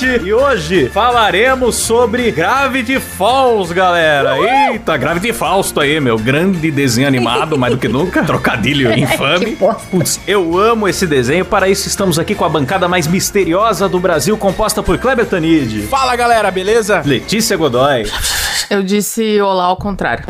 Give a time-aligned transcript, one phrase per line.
[0.00, 4.38] E hoje falaremos sobre Gravity Falls, galera.
[4.70, 8.22] Eita, Gravity Falls, tô aí, meu grande desenho animado, mais do que nunca.
[8.24, 9.44] Trocadilho infame.
[9.44, 9.82] Que bosta.
[9.90, 11.44] Putz, eu amo esse desenho.
[11.44, 15.82] Para isso, estamos aqui com a bancada mais misteriosa do Brasil, composta por Kleber Tanid,
[15.88, 17.02] Fala galera, beleza?
[17.04, 18.10] Letícia Godoy.
[18.70, 20.24] Eu disse olá ao contrário.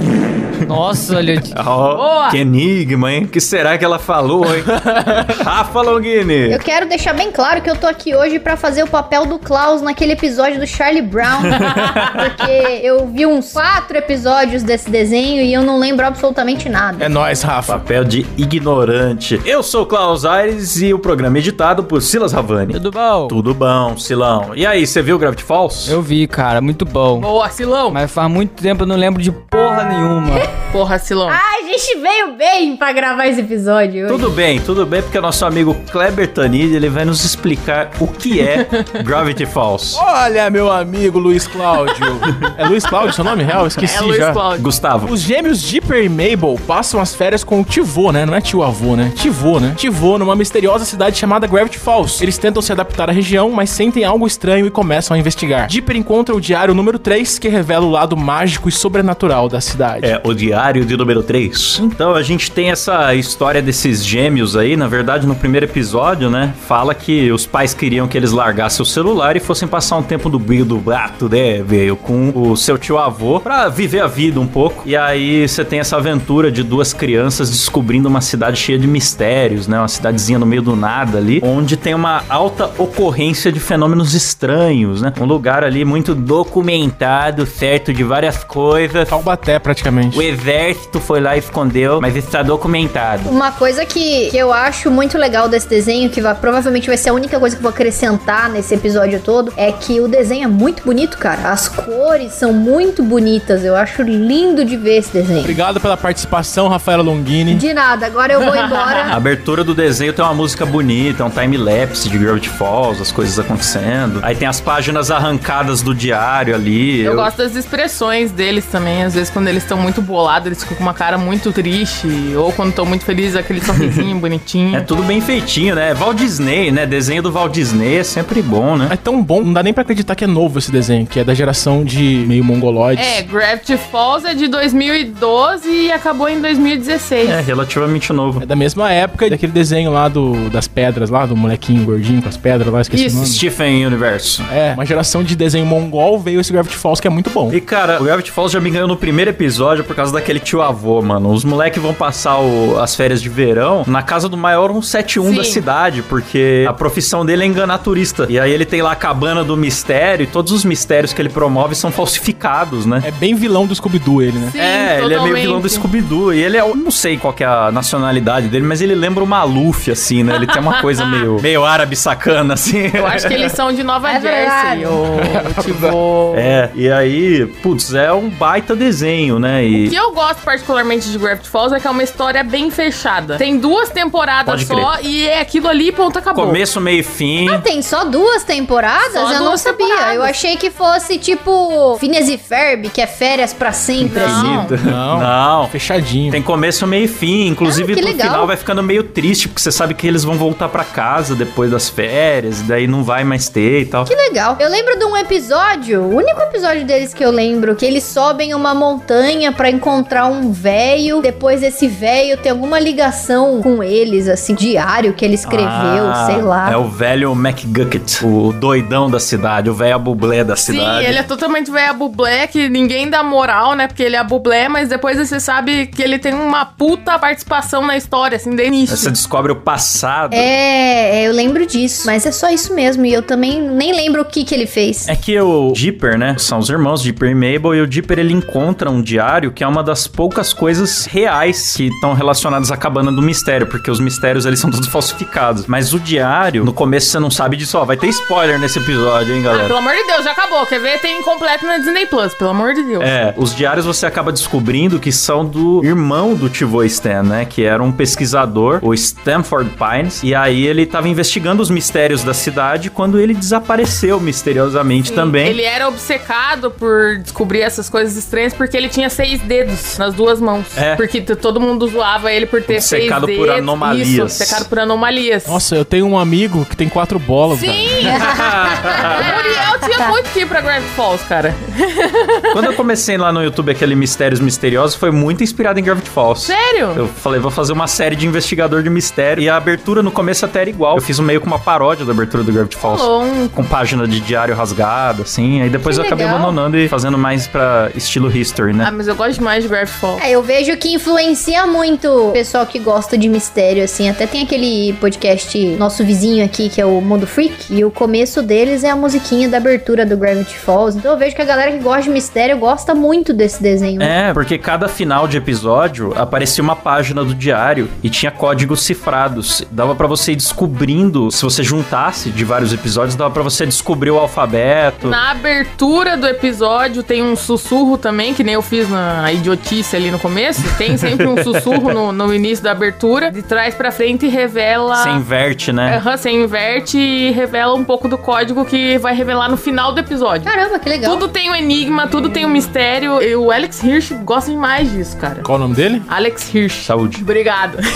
[0.66, 1.42] Nossa, olha.
[1.64, 2.28] Oh, Boa!
[2.30, 3.24] que enigma, hein?
[3.24, 4.62] O que será que ela falou, hein?
[5.44, 6.52] Rafa Longini.
[6.52, 9.38] Eu quero deixar bem claro que eu tô aqui hoje pra fazer o papel do
[9.38, 11.42] Klaus naquele episódio do Charlie Brown.
[12.14, 17.04] porque eu vi uns quatro episódios desse desenho e eu não lembro absolutamente nada.
[17.04, 17.74] É nóis, Rafa.
[17.78, 19.40] Papel de ignorante.
[19.44, 22.74] Eu sou o Klaus Aires e o programa é editado por Silas Ravani.
[22.74, 23.28] Tudo bom?
[23.28, 24.52] Tudo bom, Silão.
[24.54, 25.90] E aí, você viu Gravity Falls?
[25.90, 27.20] Eu vi, cara, muito bom.
[27.20, 27.90] Boa, Silão.
[27.90, 30.40] Mas faz muito tempo eu não lembro de porra nenhuma.
[30.72, 31.28] Porra, Silão.
[31.28, 34.06] Ai, a gente veio bem pra gravar esse episódio.
[34.06, 34.12] hoje.
[34.12, 38.06] Tudo bem, tudo bem, porque o nosso amigo Kleber Tanid, ele vai nos explicar o
[38.06, 38.66] que é
[39.04, 39.96] Gravity Falls.
[39.98, 42.18] Olha, meu amigo Luiz Cláudio.
[42.56, 43.66] é Luiz Cláudio seu nome real?
[43.66, 44.32] Esqueci é Luiz já.
[44.32, 44.62] Cláudio.
[44.62, 45.12] Gustavo.
[45.12, 48.24] Os gêmeos Dipper e Mabel passam as férias com o Tivô, né?
[48.24, 49.12] Não é tio avô, né?
[49.14, 49.74] Tivô, né?
[49.76, 52.22] Tivô, numa misteriosa cidade chamada Gravity Falls.
[52.22, 55.66] Eles tentam se adaptar à região, mas sentem algo estranho e começam a investigar.
[55.66, 60.04] Dipper encontra o diário número 3, que revela o lado mágico e sobrenatural da cidade.
[60.06, 61.80] É, o diário de número 3.
[61.82, 64.76] Então, a gente tem essa história desses gêmeos aí.
[64.76, 66.54] Na verdade, no primeiro episódio, né?
[66.66, 70.28] Fala que os pais queriam que eles largassem o celular e fossem passar um tempo
[70.28, 71.96] do brilho do gato, né, velho?
[71.96, 74.82] Com o seu tio avô pra viver a vida um pouco.
[74.86, 79.66] E aí você tem essa aventura de duas crianças descobrindo uma cidade cheia de mistérios,
[79.68, 79.78] né?
[79.78, 85.02] Uma cidadezinha no meio do nada ali, onde tem uma alta ocorrência de fenômenos estranhos,
[85.02, 85.12] né?
[85.20, 87.92] Um lugar ali muito documentado, certo?
[87.92, 89.08] De várias coisas.
[89.08, 90.16] Taubaté, praticamente.
[90.18, 93.28] O exército foi lá e escondeu, mas está documentado.
[93.28, 97.10] Uma coisa que, que eu acho muito legal desse desenho, que vai- provavelmente vai ser
[97.10, 100.48] a única coisa que eu vou acrescentar nesse episódio todo, é que o desenho é
[100.48, 101.50] muito bonito, cara.
[101.50, 103.64] As cores são muito bonitas.
[103.64, 105.40] Eu acho lindo de ver esse desenho.
[105.40, 107.54] Obrigado pela participação, Rafaela Longini.
[107.54, 109.04] De nada, agora eu vou A embora.
[109.14, 114.20] abertura do desenho tem uma música bonita, um time-lapse de Gravity Falls, as coisas acontecendo.
[114.22, 117.00] Aí tem as páginas arrancadas do diário ali.
[117.02, 119.02] Eu gosto das expressões deles também.
[119.02, 122.08] Às vezes, quando eles estão muito bolados, eles ficam com uma cara muito triste.
[122.36, 124.76] Ou quando estão muito felizes, aquele sorrisinho bonitinho.
[124.76, 125.94] É tudo bem feitinho, né?
[125.94, 126.86] Walt Disney, né?
[126.86, 128.88] Desenho do Walt Disney é sempre bom, né?
[128.90, 131.24] É tão bom, não dá nem pra acreditar que é novo esse desenho, que é
[131.24, 133.04] da geração de meio mongoloides.
[133.04, 137.30] É, Gravity Falls é de 2012 e acabou em 2016.
[137.30, 138.42] É, relativamente novo.
[138.42, 142.28] É da mesma época daquele desenho lá do, das pedras lá, do molequinho gordinho com
[142.28, 143.16] as pedras lá, esqueci Isso.
[143.16, 143.30] o nome.
[143.30, 144.42] Stephen Universo.
[144.52, 147.52] É, uma geração de desenho mongol veio esse Gravity Falls que é muito bom.
[147.52, 150.62] E cara, o Gravity Falls já me ganhou no primeiro episódio por causa daquele tio
[150.62, 151.30] avô, mano.
[151.30, 155.44] Os moleques vão passar o- as férias de verão na casa do maior 171 da
[155.44, 155.50] Sim.
[155.50, 158.26] cidade, porque a profissão dele é enganar turista.
[158.28, 161.28] E aí ele tem lá a cabana do mistério e todos os mistérios que ele
[161.28, 163.02] promove são falsificados, né?
[163.04, 164.48] É bem vilão do Scooby-Doo ele, né?
[164.52, 165.72] Sim, é, ele é meio vilão do totalmente.
[165.72, 166.32] Scooby-Doo.
[166.34, 169.24] E ele é, eu não sei qual que é a nacionalidade dele, mas ele lembra
[169.24, 170.36] o Maluf, assim, né?
[170.36, 172.90] Ele tem uma coisa meio, meio árabe sacana, assim.
[172.94, 174.20] Eu acho que eles são de Nova É.
[174.20, 174.86] Jersey.
[174.86, 175.16] Ou,
[175.62, 176.32] tipo.
[176.42, 179.21] É, e aí, putz, é um baita desenho.
[179.22, 179.60] Desenho, né?
[179.60, 182.70] O E que eu gosto particularmente de Gravity Falls é que é uma história bem
[182.70, 183.36] fechada.
[183.36, 186.46] Tem duas temporadas Pode só e é aquilo ali e ponto, acabou.
[186.46, 187.48] começo, meio e fim.
[187.48, 189.12] Ah, tem só duas temporadas?
[189.12, 189.86] Só eu não duas sabia.
[189.86, 190.14] temporadas.
[190.16, 194.20] Eu achei que fosse tipo Phineas e Ferb, que é férias pra sempre.
[194.20, 194.60] Não.
[194.62, 194.76] assim.
[194.84, 195.18] Não.
[195.20, 195.68] Não.
[195.68, 196.32] Fechadinho.
[196.32, 197.46] Tem começo, meio e fim.
[197.48, 198.26] Inclusive, Ah, no legal.
[198.28, 201.70] final vai ficando meio triste, porque você sabe que eles vão voltar pra casa depois
[201.70, 204.04] das férias, e daí não vai mais ter e tal.
[204.04, 204.56] Que legal.
[204.58, 208.54] Eu lembro de um episódio, o único episódio deles que eu lembro, que eles sobem
[208.54, 209.11] uma montanha
[209.56, 211.20] pra encontrar um véio.
[211.20, 216.42] Depois esse véio tem alguma ligação com eles, assim, diário que ele escreveu, Ah, sei
[216.42, 216.70] lá.
[216.70, 221.06] É o velho McGucket, o doidão da cidade, o velho bublé da Sim, cidade.
[221.06, 223.86] ele é totalmente velho bublé, que ninguém dá moral, né?
[223.86, 227.96] Porque ele é bublé, mas depois você sabe que ele tem uma puta participação na
[227.96, 228.96] história, assim, de início.
[228.96, 230.32] Você descobre o passado.
[230.34, 232.06] É, é, eu lembro disso.
[232.06, 233.04] Mas é só isso mesmo.
[233.04, 235.08] E eu também nem lembro o que que ele fez.
[235.08, 236.36] É que o Dipper, né?
[236.38, 239.66] São os irmãos Dipper e Mabel, e o Dipper ele encontra um diário que é
[239.68, 244.46] uma das poucas coisas reais que estão relacionadas à cabana do mistério, porque os mistérios
[244.46, 245.66] eles são todos falsificados.
[245.66, 247.84] Mas o diário, no começo você não sabe disso, ó.
[247.84, 249.66] Vai ter spoiler nesse episódio, hein, Ah, galera?
[249.66, 250.64] pelo amor de Deus, já acabou.
[250.66, 251.00] Quer ver?
[251.00, 253.02] Tem completo na Disney Plus, pelo amor de Deus.
[253.02, 257.44] É, os diários você acaba descobrindo que são do irmão do Tivô Stan, né?
[257.44, 260.22] Que era um pesquisador, o Stanford Pines.
[260.22, 265.48] E aí ele tava investigando os mistérios da cidade quando ele desapareceu misteriosamente Sim, também.
[265.48, 270.40] Ele era obcecado por descobrir essas coisas estranhas porque ele tinha seis dedos nas duas
[270.40, 270.66] mãos.
[270.76, 270.96] É.
[270.96, 273.50] Porque todo mundo zoava ele por ter seis por dedos.
[273.50, 274.08] anomalias.
[274.08, 275.46] Isso, obcecado por anomalias.
[275.46, 277.72] Nossa, eu tenho um amigo que tem quatro bolas, cara.
[277.72, 277.82] Sim!
[279.32, 281.54] o Muriel tinha muito que ir pra Gravity Falls, cara.
[282.52, 286.46] Quando eu comecei lá no YouTube aquele Mistérios Misteriosos, foi muito inspirado em Gravity Falls.
[286.46, 286.92] Sério?
[286.96, 289.42] Eu falei, vou fazer uma série de investigador de mistério.
[289.42, 290.96] E a abertura no começo até era igual.
[290.96, 293.02] Eu fiz um meio com uma paródia da abertura do Gravity Falls.
[293.02, 295.62] Rolou um Com página de diário rasgada, assim.
[295.62, 296.40] Aí depois Que eu acabei legal.
[296.40, 298.84] abandonando e fazendo mais pra estilo history, né?
[298.86, 300.22] Ah, mas eu gosto demais de Gravity Falls.
[300.24, 304.08] É, eu vejo que influencia muito o pessoal que gosta de mistério, assim.
[304.08, 308.42] Até tem aquele podcast nosso vizinho aqui, que é o Mundo Freak, e o começo
[308.42, 310.96] deles é a musiquinha da abertura do Gravity Falls.
[310.96, 314.02] Então eu vejo que a galera que gosta de mistério gosta muito desse desenho.
[314.02, 319.64] É, porque cada final de episódio aparecia uma página do diário e tinha códigos cifrados.
[319.70, 324.10] Dava pra você ir descobrindo, se você juntasse de vários episódios, dava pra você descobrir
[324.10, 325.08] o alfabeto.
[325.08, 330.10] Na abertura do episódio tem um sussurro também, que nem eu fiz na idiotice ali
[330.10, 330.62] no começo.
[330.78, 334.96] Tem sempre um sussurro no, no início da abertura, de trás pra frente e revela.
[334.96, 335.96] Você inverte, né?
[335.96, 340.00] Aham, você inverte e revela um pouco do código que vai revelar no final do
[340.00, 340.44] episódio.
[340.44, 341.12] Caramba, que legal.
[341.12, 343.20] Tudo tem um enigma, tudo tem um mistério.
[343.20, 345.42] E o Alex Hirsch gosta demais disso, cara.
[345.42, 346.00] Qual o nome dele?
[346.08, 346.84] Alex Hirsch.
[346.84, 347.18] Saúde.
[347.20, 347.78] Obrigado.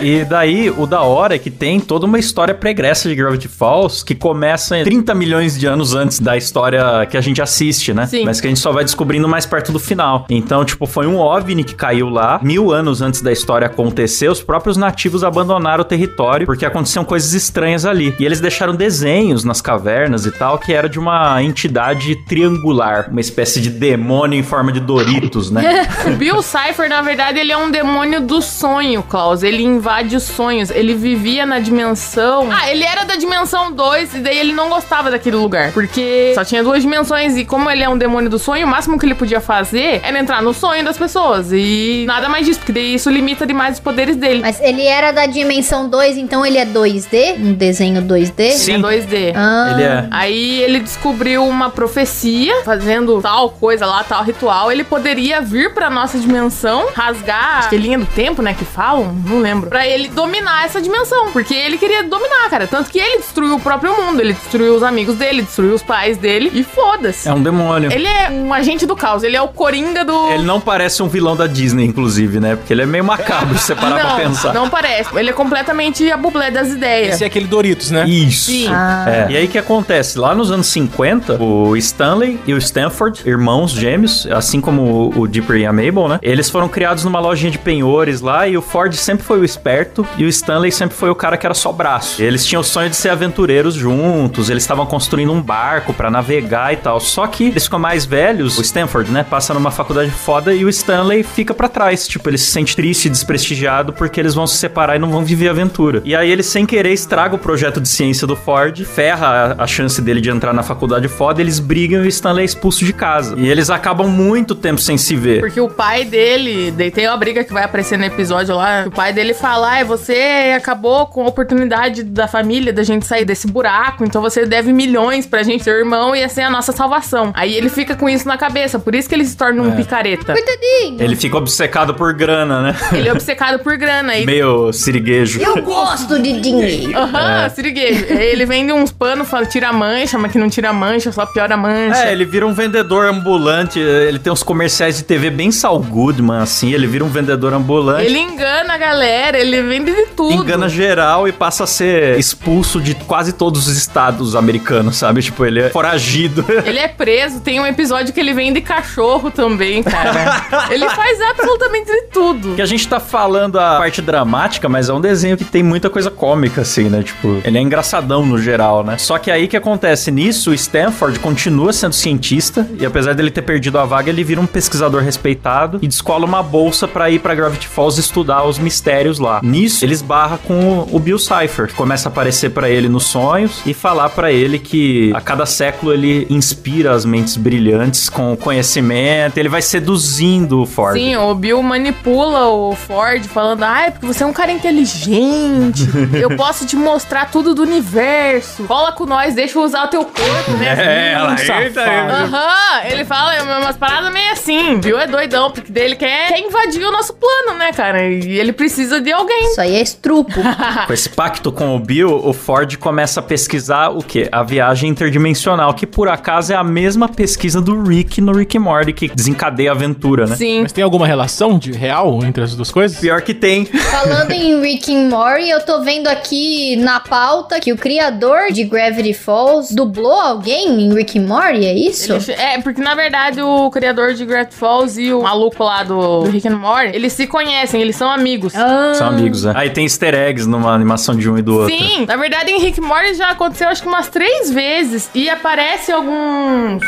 [0.00, 4.04] E daí, o da hora é que tem toda uma história pregressa de Gravity Falls
[4.04, 8.06] que começa 30 milhões de anos antes da história que a gente assiste, né?
[8.06, 8.24] Sim.
[8.24, 9.95] Mas que a gente só vai descobrindo mais perto do final.
[10.30, 12.38] Então, tipo, foi um OVNI que caiu lá.
[12.42, 17.32] Mil anos antes da história acontecer, os próprios nativos abandonaram o território porque aconteciam coisas
[17.32, 18.14] estranhas ali.
[18.18, 23.20] E eles deixaram desenhos nas cavernas e tal, que era de uma entidade triangular, uma
[23.20, 25.86] espécie de demônio em forma de Doritos, né?
[26.06, 29.42] O Bill Cipher, na verdade, ele é um demônio do sonho, Klaus.
[29.42, 30.70] Ele invade os sonhos.
[30.70, 32.48] Ele vivia na dimensão.
[32.50, 35.72] Ah, ele era da dimensão 2 e daí ele não gostava daquele lugar.
[35.72, 38.98] Porque só tinha duas dimensões e como ele é um demônio do sonho, o máximo
[38.98, 41.52] que ele podia fazer era entrar no sonho das pessoas.
[41.52, 44.40] E nada mais disso, porque daí isso limita demais os poderes dele.
[44.40, 47.36] Mas ele era da dimensão 2, então ele é 2D?
[47.38, 48.52] Um desenho 2D?
[48.52, 48.74] Sim.
[48.74, 49.32] Ele é 2D.
[49.34, 50.06] Ah, Ele é.
[50.10, 54.70] Aí ele descobriu uma profecia, fazendo tal coisa lá, tal ritual.
[54.70, 58.54] Ele poderia vir pra nossa dimensão, rasgar acho que é linha do tempo, né?
[58.54, 59.68] Que falam, não lembro.
[59.68, 61.30] Pra ele dominar essa dimensão.
[61.32, 62.66] Porque ele queria dominar, cara.
[62.66, 64.20] Tanto que ele destruiu o próprio mundo.
[64.20, 66.50] Ele destruiu os amigos dele, destruiu os pais dele.
[66.54, 67.28] E foda-se.
[67.28, 67.92] É um demônio.
[67.92, 69.22] Ele é um agente do caos.
[69.22, 70.30] Ele é o coringa do.
[70.30, 72.56] Ele não parece um vilão da Disney, inclusive, né?
[72.56, 74.52] Porque ele é meio macabro, se você parar pra pensar.
[74.54, 75.16] não parece.
[75.16, 77.14] Ele é completamente a bublé das ideias.
[77.14, 78.06] Esse é aquele Doritos, né?
[78.08, 78.50] Isso.
[78.50, 78.68] Sim.
[78.70, 79.04] Ah.
[79.08, 79.26] É.
[79.30, 80.18] E aí o que acontece?
[80.18, 85.56] Lá nos anos 50, o Stanley e o Stanford, irmãos gêmeos, assim como o Dipper
[85.56, 86.18] e a Mabel, né?
[86.22, 90.06] Eles foram criados numa lojinha de penhores lá e o Ford sempre foi o esperto
[90.16, 92.20] e o Stanley sempre foi o cara que era só braço.
[92.22, 96.72] Eles tinham o sonho de ser aventureiros juntos, eles estavam construindo um barco pra navegar
[96.72, 97.00] e tal.
[97.00, 99.24] Só que eles ficam mais velhos, o Stanford, né?
[99.28, 102.06] Passa numa faculdade foda e o Stanley fica pra trás.
[102.06, 105.24] Tipo, ele se sente triste e desprestigiado porque eles vão se separar e não vão
[105.24, 106.02] viver a aventura.
[106.04, 109.66] E aí ele, sem querer, estraga o projeto de ciência do Ford, ferra a, a
[109.66, 112.92] chance dele de entrar na faculdade foda, eles brigam e o Stanley é expulso de
[112.92, 113.34] casa.
[113.38, 115.40] E eles acabam muito tempo sem se ver.
[115.40, 119.12] Porque o pai dele, tem uma briga que vai aparecer no episódio lá, o pai
[119.12, 124.04] dele fala, ah, você acabou com a oportunidade da família da gente sair desse buraco,
[124.04, 127.32] então você deve milhões pra gente, seu irmão, ia ser a nossa salvação.
[127.34, 129.76] Aí ele fica com isso na cabeça, por isso que ele se torna torna um
[129.76, 130.32] picareta.
[130.32, 131.02] Coitadinho.
[131.02, 132.76] Ele fica obcecado por grana, né?
[132.92, 134.16] Ele é obcecado por grana.
[134.16, 135.40] E Meio siriguejo.
[135.40, 136.96] Eu gosto de dinheiro.
[136.98, 138.04] Aham, siriguejo.
[138.10, 141.24] Ele vende uns panos, fala, tira a mancha, mas que não tira a mancha, só
[141.26, 142.04] piora a mancha.
[142.04, 143.78] É, ele vira um vendedor ambulante.
[143.78, 146.72] Ele tem uns comerciais de TV bem Saul Goodman, assim.
[146.72, 148.06] Ele vira um vendedor ambulante.
[148.06, 150.32] Ele engana a galera, ele vende de tudo.
[150.32, 155.22] Engana geral e passa a ser expulso de quase todos os estados americanos, sabe?
[155.22, 156.44] Tipo, ele é foragido.
[156.64, 159.45] Ele é preso, tem um episódio que ele vende cachorro também,
[159.84, 160.68] cara.
[160.72, 162.54] ele faz absolutamente de tudo.
[162.54, 165.88] Que a gente tá falando a parte dramática, mas é um desenho que tem muita
[165.90, 167.02] coisa cômica, assim, né?
[167.02, 168.98] Tipo, ele é engraçadão no geral, né?
[168.98, 173.42] Só que aí que acontece nisso, o Stanford continua sendo cientista e apesar dele ter
[173.42, 177.34] perdido a vaga, ele vira um pesquisador respeitado e descola uma bolsa pra ir pra
[177.34, 179.40] Gravity Falls estudar os mistérios lá.
[179.42, 183.60] Nisso, ele esbarra com o Bill Cipher, que começa a aparecer pra ele nos sonhos
[183.66, 189.25] e falar pra ele que a cada século ele inspira as mentes brilhantes com conhecimento,
[189.36, 190.94] ele vai seduzindo o Ford.
[190.94, 195.86] Sim, o Bill manipula o Ford falando, ah, é porque você é um cara inteligente,
[196.14, 200.04] eu posso te mostrar tudo do universo, cola com nós, deixa eu usar o teu
[200.04, 200.76] corpo, né?
[200.86, 202.12] É, ela eita, safado.
[202.12, 206.40] Aham, ele fala umas paradas meio assim, Bill é doidão, porque daí ele quer, quer
[206.40, 208.08] invadir o nosso plano, né, cara?
[208.08, 209.50] E ele precisa de alguém.
[209.50, 210.32] Isso aí é estrupo.
[210.86, 214.28] Com esse pacto com o Bill, o Ford começa a pesquisar o quê?
[214.30, 218.92] A viagem interdimensional, que por acaso é a mesma pesquisa do Rick no Rick Morty,
[218.92, 220.36] que desencadeia a aventura, né?
[220.36, 220.60] Sim.
[220.62, 222.98] Mas tem alguma relação de real entre as duas coisas?
[223.00, 223.64] Pior que tem.
[223.64, 228.62] Falando em Rick and Morty, eu tô vendo aqui na pauta que o criador de
[228.64, 232.12] Gravity Falls dublou alguém em Rick and Morty, é isso?
[232.12, 236.24] Ele- é, porque na verdade o criador de Gravity Falls e o maluco lá do,
[236.24, 238.54] do Rick and Morty, eles se conhecem, eles são amigos.
[238.54, 239.52] Ah, São amigos, né?
[239.56, 241.74] Aí tem easter eggs numa animação de um e do outro.
[241.74, 245.30] Sim, na verdade em Rick and Morty já aconteceu acho que umas três vezes e
[245.30, 246.82] aparece alguns...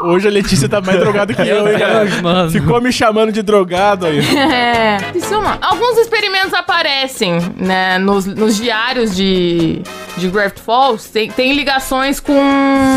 [0.00, 2.04] Hoje a Letícia tá mais drogada que eu, hein, cara?
[2.04, 2.50] Deus, mano.
[2.50, 4.18] Ficou me chamando de drogado aí.
[4.36, 9.82] É, isso é uma- Alguns experimentos aparecem, né, nos, nos diários de,
[10.16, 12.32] de Gravity Falls, tem, tem ligações com...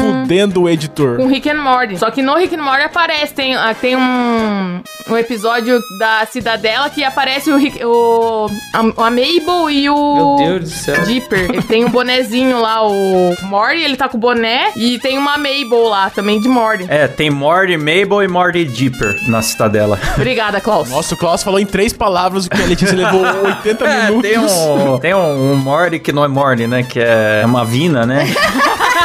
[0.01, 1.17] Fudendo o editor.
[1.17, 1.97] com Rick and Morty.
[1.97, 6.89] Só que no Rick and Morty aparece, tem, ah, tem um, um episódio da Cidadela
[6.89, 11.01] que aparece o, Rick, o a, a Mabel e o Meu Deus do céu.
[11.03, 11.49] Dipper.
[11.51, 15.37] Ele tem um bonezinho lá, o Morty, ele tá com o boné e tem uma
[15.37, 16.85] Mabel lá também de Morty.
[16.93, 19.97] É, tem Morty Mabel e Morty Dipper na cidadela.
[20.15, 20.89] Obrigada, Klaus.
[20.89, 24.29] Nossa, o Klaus falou em três palavras o que a Letícia levou 80 É, minutos.
[24.29, 26.83] tem um, tem um, um Morty que não é Morty, né?
[26.83, 28.25] Que é uma vina, né?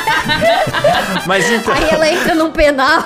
[1.27, 1.75] Mas então...
[1.75, 3.05] Aí ela entra num penal.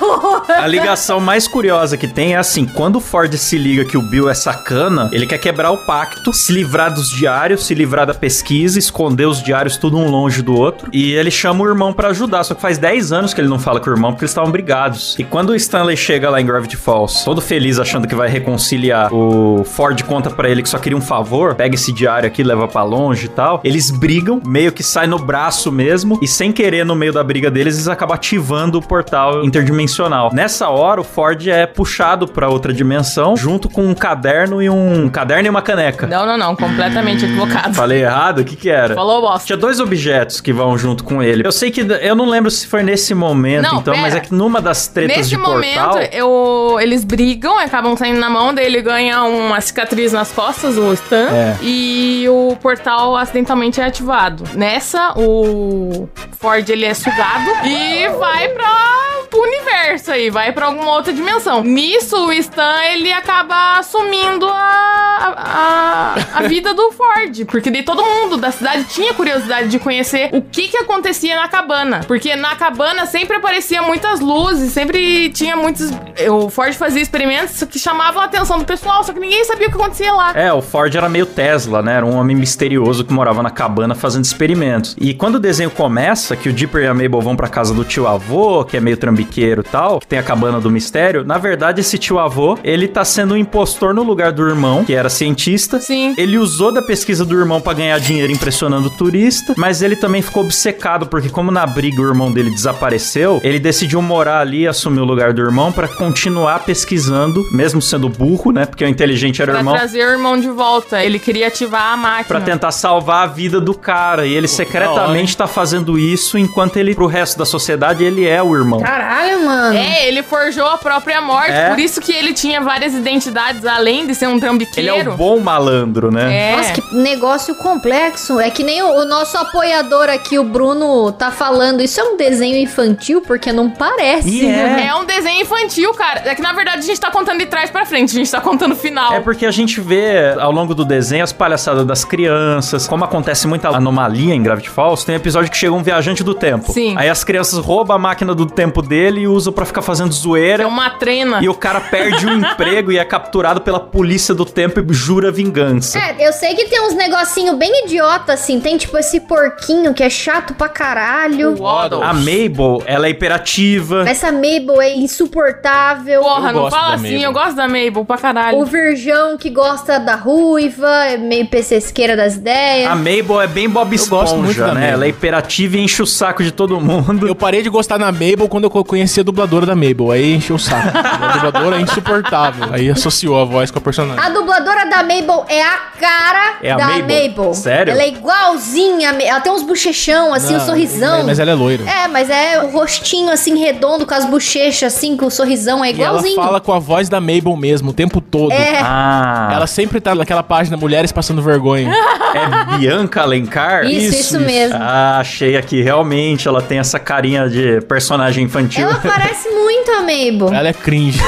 [0.49, 4.03] A ligação mais curiosa que tem é assim: quando o Ford se liga que o
[4.03, 8.15] Bill é sacana, ele quer quebrar o pacto, se livrar dos diários, se livrar da
[8.15, 10.89] pesquisa, esconder os diários tudo um longe do outro.
[10.93, 12.45] E ele chama o irmão pra ajudar.
[12.45, 14.51] Só que faz 10 anos que ele não fala com o irmão porque eles estavam
[14.51, 15.17] brigados.
[15.19, 19.13] E quando o Stanley chega lá em Gravity Falls, todo feliz achando que vai reconciliar,
[19.13, 22.69] o Ford conta pra ele que só queria um favor: pega esse diário aqui, leva
[22.69, 23.61] pra longe e tal.
[23.65, 27.51] Eles brigam, meio que sai no braço mesmo, e sem querer, no meio da briga
[27.51, 30.31] deles, eles acabam ativando o portal interdimensional.
[30.33, 35.05] Nessa hora, o Ford é puxado pra outra dimensão, junto com um caderno e um,
[35.05, 36.07] um caderno e uma caneca.
[36.07, 36.57] Não, não, não.
[36.57, 37.75] Completamente equivocado.
[37.75, 38.41] Falei errado?
[38.41, 38.95] O que que era?
[38.95, 39.47] Falou bosta.
[39.47, 41.47] Tinha dois objetos que vão junto com ele.
[41.47, 44.03] Eu sei que eu não lembro se foi nesse momento, Não, então, pera.
[44.03, 48.21] mas é que numa das tretas Nesse de momento, portal, eu, eles brigam, acabam saindo
[48.21, 51.57] na mão, daí ele ganha uma cicatriz nas costas, o Stan, É.
[51.63, 54.45] e o portal acidentalmente é ativado.
[54.55, 60.91] Nessa, o Ford ele é sugado e vai para o universo aí, vai pra alguma
[60.93, 61.63] outra dimensão.
[61.63, 68.03] Nisso, o Stan ele acaba assumindo a, a, a vida do Ford, porque daí todo
[68.03, 72.57] mundo da cidade tinha curiosidade de conhecer o que que acontecia na cabana, porque na
[72.57, 75.91] cabana sempre aparecia muitas luzes, sempre tinha muitos.
[76.31, 79.71] O Ford fazia experimentos que chamavam a atenção do pessoal, só que ninguém sabia o
[79.71, 80.33] que acontecia lá.
[80.35, 81.97] É, o Ford era meio Tesla, né?
[81.97, 84.97] Era um homem misterioso que morava na cabana fazendo experimentos.
[84.99, 86.53] E quando o desenho começa, que o
[86.83, 90.01] E a Mabel vão pra casa do tio avô, que é meio trambiqueiro e tal,
[90.01, 93.37] que tem a cabana do mistério, na verdade esse tio avô, ele tá sendo um
[93.37, 95.81] impostor no lugar do irmão, que era cientista.
[95.81, 96.15] Sim.
[96.17, 100.23] Ele usou da pesquisa do irmão pra ganhar dinheiro impressionando o turista, mas ele também
[100.23, 104.69] ficou obcecado, porque como na briga o irmão dele desapareceu, ele decidiu morar ali e
[104.69, 108.67] assumir o lugar do irmão pra continuar pesquisando, mesmo sendo burro, né?
[108.67, 109.75] Porque o inteligente era o Pra irmão.
[109.75, 111.03] trazer o irmão de volta.
[111.05, 112.25] Ele queria ativar a máquina.
[112.27, 114.27] Pra tentar salvar a vida do cara.
[114.27, 118.55] E ele secretamente tá fazendo isso enquanto ele, pro resto da sociedade, ele é o
[118.57, 118.81] irmão.
[118.81, 119.41] Caralho.
[119.45, 119.77] Mano.
[119.77, 121.71] É, ele forjou a própria morte, É.
[121.71, 124.89] por isso que ele tinha várias identidades, além de ser um Ele trambiqueiro.
[124.97, 126.53] é o bom malandro, né?
[126.53, 126.57] É.
[126.57, 128.39] Nossa, que negócio complexo.
[128.39, 131.81] É que nem o, o nosso apoiador aqui, o Bruno, tá falando.
[131.81, 133.21] Isso é um desenho infantil?
[133.23, 134.29] Porque não parece.
[134.29, 134.87] E é.
[134.89, 136.23] É um desenho infantil, cara.
[136.27, 138.41] É que na verdade a gente tá contando de trás pra frente, a gente tá
[138.41, 139.15] contando o final.
[139.15, 143.47] É porque a gente vê ao longo do desenho as palhaçadas das crianças, como acontece
[143.47, 146.60] muita anomalia em Gravity Falls, tem episódio que chega um viajante do tempo.
[146.69, 146.95] Sim.
[146.97, 150.13] Aí as crianças roubam a máquina do tempo dele e usam pra ficar fazendo É
[150.13, 150.67] zoeira.
[150.69, 151.41] uma trena.
[151.43, 155.31] E o cara perde o emprego e é capturado pela polícia do tempo e jura
[155.31, 155.99] vingança.
[155.99, 158.61] É, eu sei que tem uns negocinho bem idiota, assim.
[158.61, 161.53] Tem tipo esse porquinho que é chato pra caralho.
[161.53, 162.03] O Waddle.
[162.03, 164.05] A Mabel, ela é hiperativa.
[164.09, 166.23] Essa Mabel é insuportável.
[166.23, 167.23] Porra, Eu não gosto fala da assim, Mabel.
[167.23, 168.65] eu gosto da Mabel pra O caralho.
[168.65, 172.91] virgão que gosta da ruiva, é meio pesqueira das ideias.
[172.91, 174.91] A Mabel é bem Bob Esponja, né?
[174.91, 177.27] Ela é hiperativa e enche o saco de todo mundo.
[177.27, 180.11] Eu parei de gostar da Mabel quando eu conheci a dubladora da Mabel.
[180.11, 180.89] Aí encheu o saco.
[180.97, 182.69] a dubladora é insuportável.
[182.73, 184.23] Aí associou a voz com a personagem.
[184.25, 187.55] A dubladora da Mabel é a cara É a da Mabel?
[187.55, 187.93] Sério?
[187.93, 189.11] Ela é igualzinha.
[189.23, 191.25] Ela tem uns bochechão, assim, o Não, sorrisão.
[191.27, 191.85] Mas ela é loira.
[191.89, 195.89] É, mas é o rostinho assim redondo com as bochechas assim, com o sorrisão, é
[195.91, 196.37] E ela igualzinho.
[196.37, 198.53] fala com a voz da Mabel mesmo, o tempo todo.
[198.53, 198.79] É.
[198.83, 201.93] Ah, Ela sempre tá naquela página Mulheres Passando Vergonha.
[202.35, 203.85] é Bianca Alencar?
[203.85, 204.77] Isso, isso, isso, mesmo.
[204.81, 205.83] Ah, achei aqui.
[205.83, 208.83] Realmente, ela tem essa carinha de personagem infantil.
[208.85, 210.53] Ela parece muito a Mabel.
[210.53, 211.21] Ela é cringe.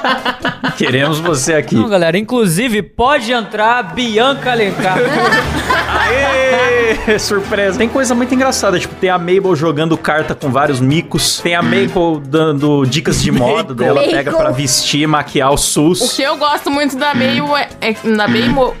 [0.76, 1.74] Queremos você aqui.
[1.74, 4.98] Não, galera, inclusive pode entrar Bianca Alencar.
[5.88, 6.39] Aê!
[7.18, 7.78] Surpresa.
[7.78, 11.62] Tem coisa muito engraçada, tipo, tem a Mabel jogando carta com vários micos, tem a
[11.62, 14.10] Mabel dando dicas de moda, daí ela Mabel.
[14.16, 16.12] pega pra vestir, maquiar o O SUS.
[16.14, 17.68] que eu gosto muito da Mabel é.
[17.80, 18.76] é da Mabel.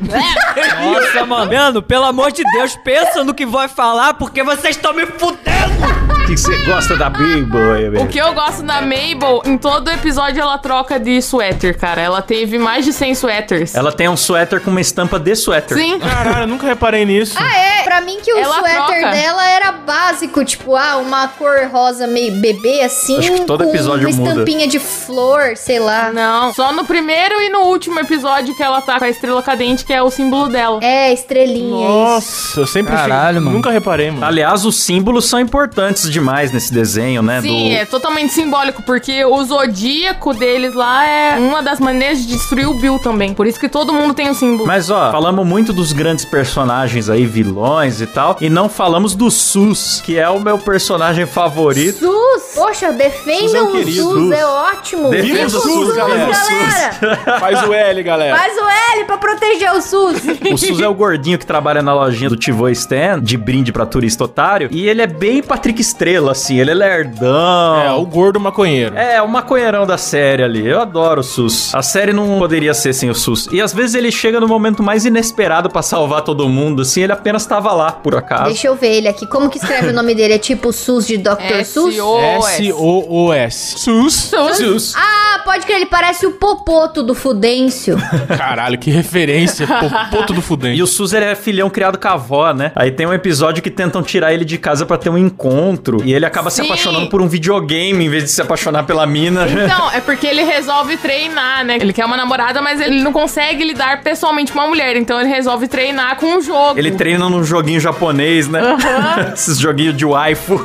[0.82, 1.52] Nossa, mano.
[1.52, 5.99] Mano, pelo amor de Deus, pensa no que vai falar, porque vocês estão me fudendo.
[6.30, 8.02] O que você gosta da Mabel?
[8.02, 12.00] O que eu gosto da Mabel, em todo episódio ela troca de suéter, cara.
[12.00, 13.74] Ela teve mais de 100 suéteres.
[13.74, 15.76] Ela tem um suéter com uma estampa de suéter.
[15.76, 15.98] Sim.
[15.98, 17.34] Caralho, eu nunca reparei nisso.
[17.36, 17.82] Ah, é?
[17.82, 19.10] Pra mim que o Ela suéter troca.
[19.10, 23.70] dela era básico, tipo, ah, uma cor rosa meio bebê assim, Acho que todo com
[23.70, 24.30] episódio uma muda.
[24.30, 26.12] estampinha de flor, sei lá.
[26.12, 29.84] Não, só no primeiro e no último episódio que ela tá com a estrela cadente,
[29.84, 30.78] que é o símbolo dela.
[30.80, 31.98] É, estrelinha, isso.
[31.98, 33.50] Nossa, eu sempre Caralho, achei- mano.
[33.50, 34.24] Nunca reparei, mano.
[34.24, 37.40] Aliás, os símbolos são importantes demais nesse desenho, né?
[37.40, 37.74] Sim, do...
[37.74, 42.74] é totalmente simbólico, porque o zodíaco deles lá é uma das maneiras de destruir o
[42.74, 43.32] Bill também.
[43.32, 44.66] Por isso que todo mundo tem um símbolo.
[44.66, 49.30] Mas ó, falamos muito dos grandes personagens aí, vilões e tal, e não falamos do
[49.30, 51.98] Sus, que é o meu personagem favorito.
[51.98, 52.54] SUS!
[52.54, 53.84] Poxa, defendam SUS é o.
[53.84, 54.32] SUS, SUS.
[54.32, 55.10] é ótimo.
[55.10, 57.40] Defenda o SUS, galera.
[57.40, 58.36] Faz o L, galera.
[58.36, 60.16] Faz o L pra proteger o SUS.
[60.52, 63.86] O Sus é o gordinho que trabalha na lojinha do Tivo Stand, de brinde pra
[63.86, 67.76] turista otário, e ele é bem Patrick Estrela, assim, ele é lerdão.
[67.80, 68.96] É, o gordo maconheiro.
[68.96, 70.66] É, o maconheirão da série ali.
[70.66, 71.74] Eu adoro o SUS.
[71.74, 73.48] A série não poderia ser sem o SUS.
[73.52, 77.12] E às vezes ele chega no momento mais inesperado pra salvar todo mundo, assim, ele
[77.12, 78.44] apenas tava lá, por acaso.
[78.44, 79.26] Deixa eu ver ele aqui.
[79.26, 80.34] Como que escreve o nome dele?
[80.34, 81.64] É tipo SUS de Dr.
[81.64, 81.94] SUS?
[81.94, 82.66] S.O.S..
[82.66, 83.78] S-O-O-S.
[83.78, 84.30] SUS.
[84.56, 84.94] SUS.
[84.96, 87.96] Ah, pode crer, ele parece o Popoto do Fudêncio.
[88.36, 89.66] Caralho, que referência.
[90.10, 90.78] Popoto do fudente.
[90.78, 92.72] E o Sus ele é filhão criado com a avó, né?
[92.74, 95.99] Aí tem um episódio que tentam tirar ele de casa pra ter um encontro.
[96.04, 96.66] E ele acaba se Sim.
[96.66, 99.46] apaixonando por um videogame em vez de se apaixonar pela mina.
[99.48, 101.78] Então, é porque ele resolve treinar, né?
[101.80, 104.96] Ele quer uma namorada, mas ele não consegue lidar pessoalmente com uma mulher.
[104.96, 106.78] Então ele resolve treinar com um jogo.
[106.78, 108.60] Ele treina num joguinho japonês, né?
[109.32, 110.60] Esses joguinhos de waifu.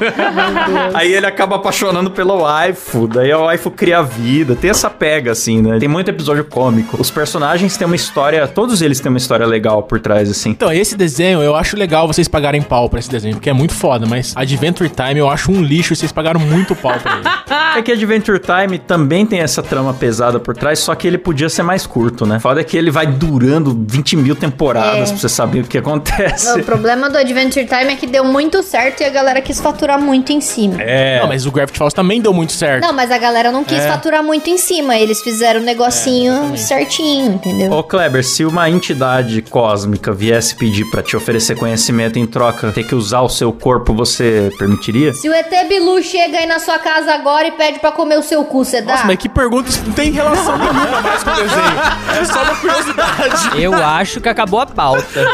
[0.94, 3.08] Aí ele acaba apaixonando pelo waifu.
[3.08, 4.56] Daí o waifu cria vida.
[4.56, 5.80] Tem essa pega, assim, né?
[5.80, 6.98] Tem muito episódio cômico.
[7.00, 8.48] Os personagens têm uma história...
[8.48, 10.50] Todos eles têm uma história legal por trás, assim.
[10.52, 13.74] Então, esse desenho, eu acho legal vocês pagarem pau pra esse desenho, porque é muito
[13.74, 17.24] foda, mas Adventure Time eu acho um lixo e vocês pagaram muito pau pra ele.
[17.78, 21.50] É que Adventure Time também tem essa trama pesada por trás, só que ele podia
[21.50, 22.40] ser mais curto, né?
[22.40, 25.14] Foda é que ele vai durando 20 mil temporadas É.
[25.14, 26.60] pra você saber o que acontece.
[26.60, 30.00] o problema do Adventure Time é que deu muito certo e a galera quis faturar
[30.00, 30.82] muito em cima.
[30.82, 31.20] É.
[31.20, 32.82] Não, mas o Gravity Falls também deu muito certo.
[32.84, 33.88] Não, mas a galera não quis É.
[33.90, 34.96] faturar muito em cima.
[34.98, 36.62] Eles fizeram um negocinho exatamente.
[36.62, 37.72] certinho, entendeu?
[37.72, 42.84] Ô Kleber, se uma entidade cósmica viesse pedir pra te oferecer conhecimento em troca, ter
[42.86, 45.05] que usar o seu corpo, você permitiria?
[45.14, 48.24] Se o ET Bilu chega aí na sua casa agora e pede pra comer o
[48.24, 48.94] seu cu, você dá?
[48.94, 52.22] Nossa, mas que pergunta, isso não tem relação nenhuma mais com o desenho.
[52.22, 53.62] É só uma curiosidade.
[53.62, 55.26] Eu acho que acabou a pauta.